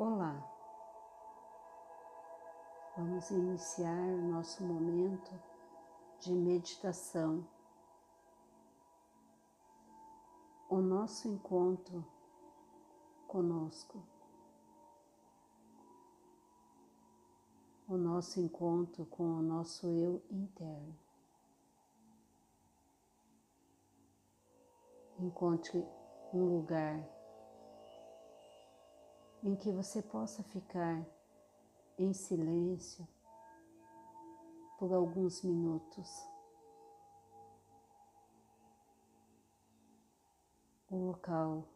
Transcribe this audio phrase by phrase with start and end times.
[0.00, 0.48] Olá,
[2.96, 5.32] vamos iniciar o nosso momento
[6.20, 7.44] de meditação,
[10.68, 12.06] o nosso encontro
[13.26, 14.00] conosco,
[17.88, 20.96] o nosso encontro com o nosso eu interno.
[25.18, 25.84] Encontre
[26.32, 27.17] um lugar
[29.42, 31.06] em que você possa ficar
[31.98, 33.06] em silêncio
[34.78, 36.08] por alguns minutos.
[40.90, 41.68] O local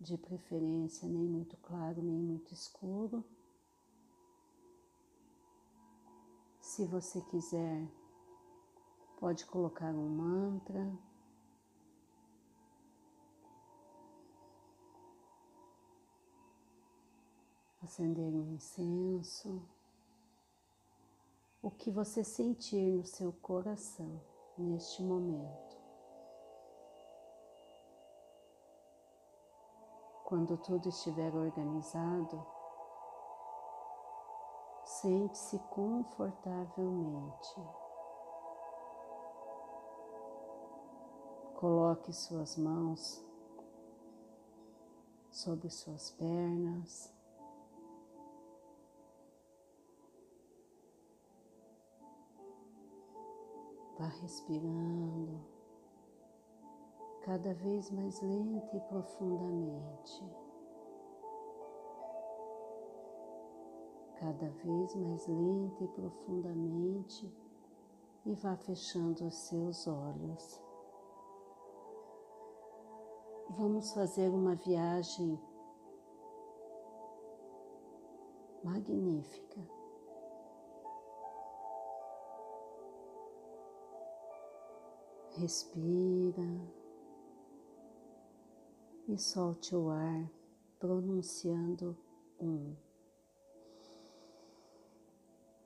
[0.00, 3.24] de preferência nem muito claro nem muito escuro.
[6.60, 7.86] Se você quiser,
[9.18, 10.90] pode colocar um mantra
[17.90, 19.60] acender um incenso,
[21.60, 24.22] o que você sentir no seu coração
[24.56, 25.76] neste momento.
[30.24, 32.46] Quando tudo estiver organizado,
[34.84, 37.60] sente-se confortavelmente.
[41.56, 43.20] Coloque suas mãos
[45.32, 47.19] sobre suas pernas.
[54.00, 55.38] Vá respirando
[57.20, 60.24] cada vez mais lenta e profundamente.
[64.18, 67.30] Cada vez mais lenta e profundamente
[68.24, 70.62] e vá fechando os seus olhos.
[73.50, 75.38] Vamos fazer uma viagem
[78.64, 79.79] magnífica
[85.36, 86.42] Respira
[89.08, 90.30] e solte o ar
[90.78, 91.96] pronunciando
[92.40, 92.74] um.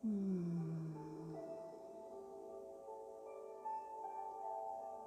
[0.05, 0.95] Hum.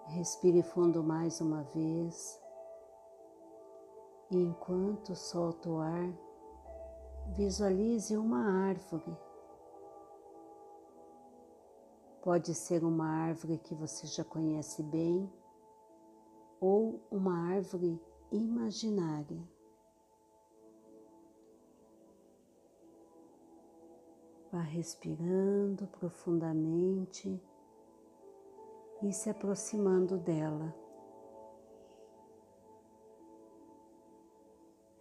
[0.07, 2.41] Respire fundo mais uma vez
[4.29, 6.13] e enquanto solta o ar,
[7.35, 9.26] visualize uma árvore
[12.27, 15.31] Pode ser uma árvore que você já conhece bem
[16.59, 17.97] ou uma árvore
[18.29, 19.41] imaginária.
[24.51, 27.41] Vá respirando profundamente
[29.01, 30.75] e se aproximando dela.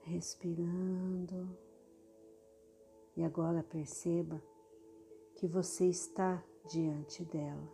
[0.02, 1.58] Respirando.
[3.16, 4.40] E agora perceba
[5.34, 7.68] que você está diante dela.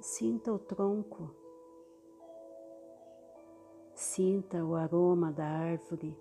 [0.00, 1.34] Sinta o tronco,
[3.94, 6.16] sinta o aroma da árvore.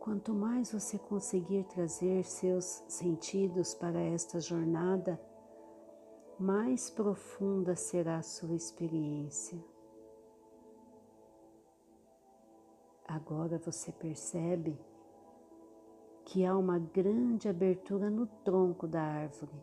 [0.00, 5.20] Quanto mais você conseguir trazer seus sentidos para esta jornada,
[6.38, 9.62] mais profunda será a sua experiência.
[13.06, 14.78] Agora você percebe
[16.26, 19.54] que há uma grande abertura no tronco da árvore.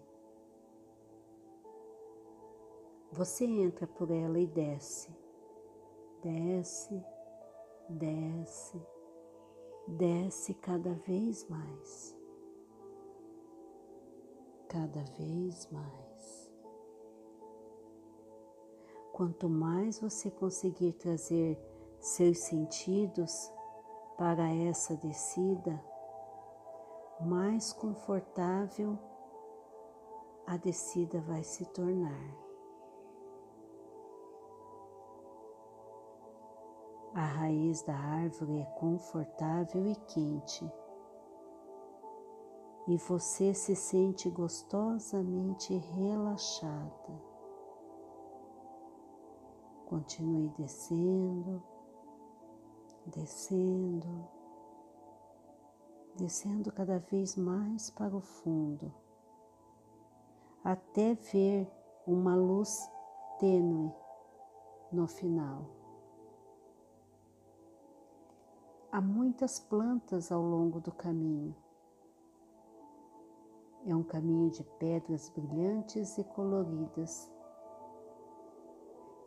[3.11, 5.13] Você entra por ela e desce,
[6.23, 7.03] desce,
[7.89, 8.81] desce,
[9.87, 12.17] desce cada vez mais,
[14.69, 16.49] cada vez mais.
[19.11, 21.59] Quanto mais você conseguir trazer
[21.99, 23.51] seus sentidos
[24.17, 25.92] para essa descida,
[27.19, 28.97] mais confortável
[30.45, 32.43] a descida vai se tornar.
[37.13, 40.69] A raiz da árvore é confortável e quente,
[42.87, 47.21] e você se sente gostosamente relaxada.
[49.85, 51.63] Continue descendo,
[53.05, 54.32] descendo
[56.15, 58.93] descendo cada vez mais para o fundo,
[60.63, 61.71] até ver
[62.05, 62.89] uma luz
[63.39, 63.91] tênue
[64.91, 65.65] no final.
[68.91, 71.55] Há muitas plantas ao longo do caminho.
[73.85, 77.29] É um caminho de pedras brilhantes e coloridas.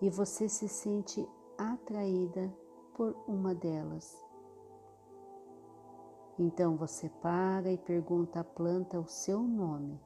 [0.00, 1.28] E você se sente
[1.58, 2.50] atraída
[2.94, 4.25] por uma delas.
[6.38, 9.98] Então você para e pergunta à planta o seu nome.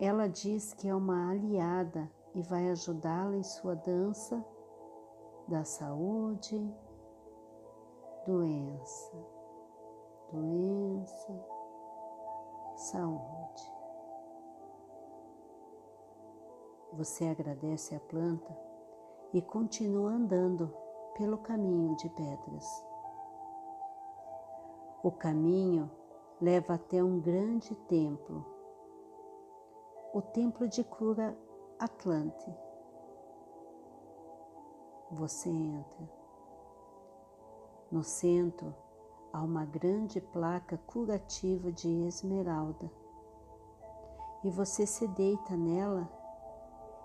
[0.00, 4.44] Ela diz que é uma aliada e vai ajudá-la em sua dança
[5.46, 6.58] da saúde,
[8.26, 9.16] doença,
[10.32, 11.46] doença,
[12.74, 13.72] saúde.
[16.94, 18.56] Você agradece a planta
[19.32, 20.74] e continua andando
[21.16, 22.93] pelo caminho de pedras.
[25.04, 25.90] O caminho
[26.40, 28.42] leva até um grande templo,
[30.14, 31.36] o templo de cura
[31.78, 32.50] Atlante.
[35.10, 36.10] Você entra.
[37.92, 38.74] No centro
[39.30, 42.90] há uma grande placa curativa de esmeralda
[44.42, 46.08] e você se deita nela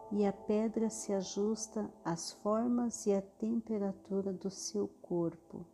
[0.10, 5.66] e a pedra se ajusta às formas e à temperatura do seu corpo.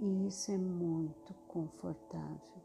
[0.00, 2.62] E isso é muito confortável.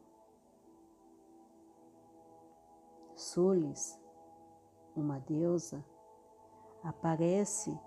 [3.13, 3.99] Sulis,
[4.95, 5.83] uma deusa,
[6.81, 7.77] aparece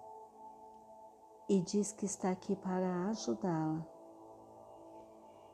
[1.48, 3.86] e diz que está aqui para ajudá-la.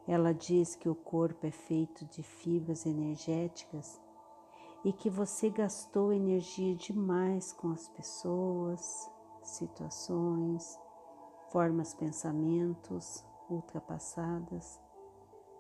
[0.09, 4.03] Ela diz que o corpo é feito de fibras energéticas
[4.85, 9.09] e que você gastou energia demais com as pessoas,
[9.41, 10.81] situações,
[11.53, 14.81] formas, pensamentos ultrapassadas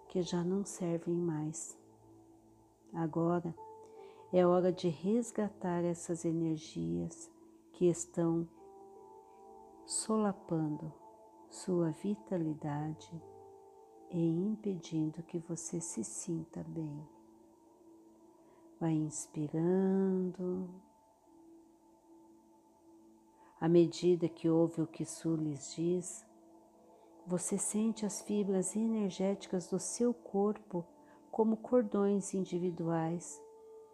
[0.08, 1.78] que já não servem mais.
[2.92, 3.54] Agora
[4.32, 7.30] é hora de resgatar essas energias
[7.72, 8.48] que estão
[9.84, 10.92] solapando
[11.50, 13.10] sua vitalidade
[14.10, 17.06] e impedindo que você se sinta bem.
[18.80, 20.68] Vai inspirando.
[23.60, 26.26] À medida que ouve o que Su lhes diz,
[27.26, 30.84] você sente as fibras energéticas do seu corpo
[31.30, 33.42] como cordões individuais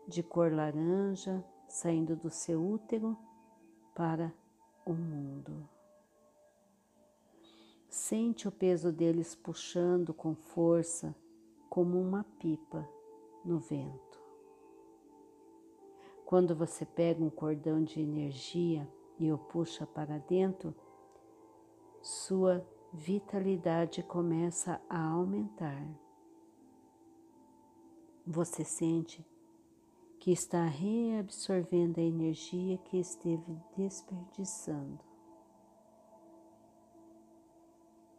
[0.06, 3.16] de cor laranja saindo do seu útero
[3.94, 4.34] para
[4.84, 5.68] o mundo.
[7.88, 11.14] Sente o peso deles puxando com força
[11.68, 12.88] como uma pipa
[13.44, 14.20] no vento.
[16.24, 18.88] Quando você pega um cordão de energia
[19.18, 20.74] e o puxa para dentro,
[22.00, 25.86] sua vitalidade começa a aumentar.
[28.26, 29.26] Você sente
[30.18, 35.00] que está reabsorvendo a energia que esteve desperdiçando.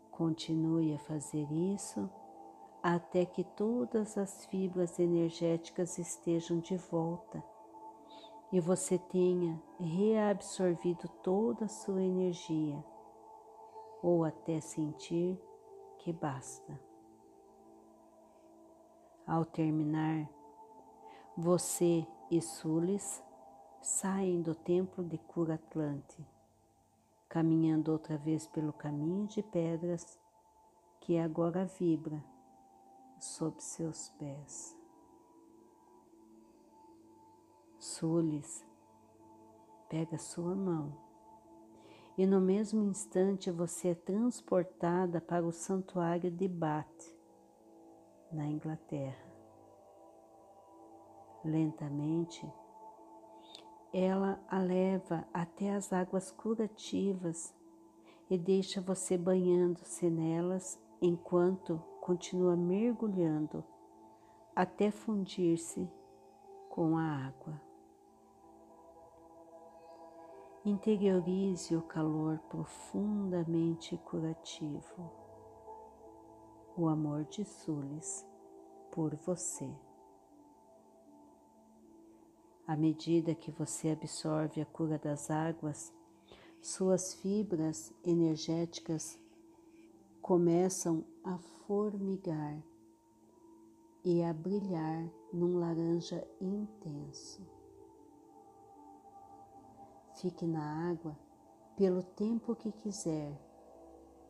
[0.10, 2.10] Continue a fazer isso
[2.82, 7.44] até que todas as fibras energéticas estejam de volta
[8.52, 12.84] e você tenha reabsorvido toda a sua energia,
[14.01, 15.39] ou até sentir
[16.00, 16.80] que basta.
[19.25, 20.27] Ao terminar,
[21.38, 23.24] você e Sulis
[23.81, 26.25] saem do templo de Cura Atlante,
[27.30, 30.19] caminhando outra vez pelo caminho de pedras
[31.00, 32.24] que agora vibra
[33.19, 34.77] sob seus pés.
[37.79, 38.65] Sulis
[39.88, 41.11] pega sua mão
[42.18, 47.15] e no mesmo instante você é transportada para o santuário de Bath,
[48.32, 49.32] na Inglaterra.
[51.44, 52.48] Lentamente,
[53.94, 57.53] ela a leva até as águas curativas
[58.30, 63.63] e deixa você banhando-se nelas enquanto continua mergulhando
[64.56, 65.89] até fundir-se
[66.70, 67.71] com a água.
[70.63, 75.12] Interiorize o calor profundamente curativo,
[76.77, 78.24] o amor de Sulis
[78.91, 79.68] por você.
[82.68, 85.91] À medida que você absorve a cura das águas,
[86.62, 89.20] suas fibras energéticas
[90.22, 92.62] começam a formigar
[94.06, 97.61] e a brilhar num laranja intenso.
[100.22, 101.18] Fique na água
[101.75, 103.36] pelo tempo que quiser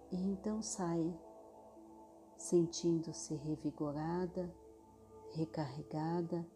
[0.09, 1.13] e então saia,
[2.37, 4.49] sentindo-se revigorada,
[5.31, 6.47] recarregada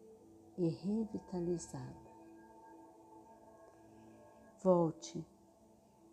[0.56, 2.10] e revitalizada.
[4.62, 5.22] Volte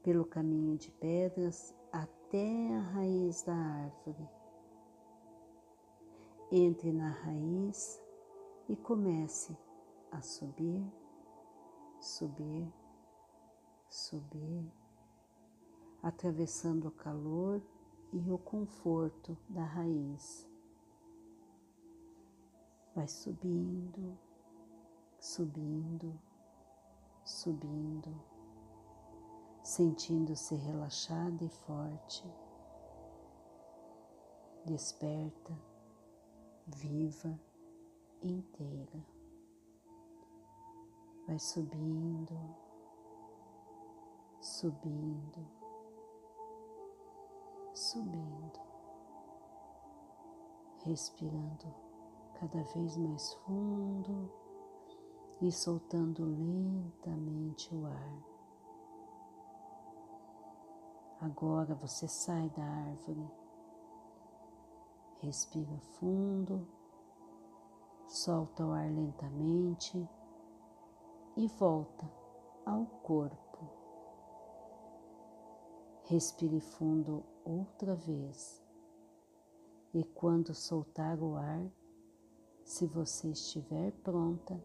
[0.03, 4.29] pelo caminho de pedras até a raiz da árvore.
[6.51, 8.03] Entre na raiz
[8.67, 9.57] e comece
[10.11, 10.85] a subir,
[12.01, 12.82] subir
[13.93, 14.73] subir,
[16.01, 17.61] atravessando o calor
[18.11, 20.49] e o conforto da raiz.
[22.95, 24.17] Vai subindo,
[25.19, 26.19] subindo,
[27.23, 28.19] subindo,
[29.61, 32.27] sentindo-se relaxada e forte,
[34.65, 35.55] desperta,
[36.65, 37.39] viva,
[38.23, 39.05] inteira.
[41.27, 42.62] Vai subindo,
[44.43, 45.47] subindo,
[47.73, 48.59] subindo,
[50.83, 51.73] respirando
[52.33, 54.29] cada vez mais fundo
[55.39, 58.23] e soltando lentamente o ar.
[61.21, 63.31] Agora você sai da árvore,
[65.21, 66.67] respira fundo,
[68.07, 70.05] solta o ar lentamente
[71.37, 72.11] e volta
[72.65, 73.42] ao corpo.
[76.13, 78.63] Respire fundo outra vez
[79.95, 81.67] e quando soltar o ar,
[82.63, 84.63] se você estiver pronta,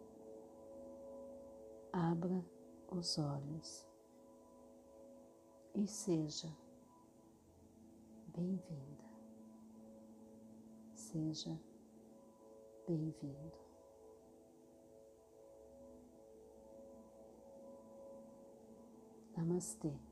[1.90, 2.44] abra
[2.90, 3.88] os olhos
[5.74, 6.54] e seja
[8.26, 9.06] bem-vinda,
[10.92, 11.58] seja
[12.86, 13.56] bem-vindo.
[19.34, 20.07] Namastê.